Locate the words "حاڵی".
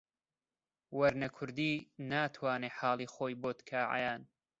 2.77-3.07